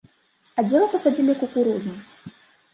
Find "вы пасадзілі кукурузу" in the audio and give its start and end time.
0.85-1.91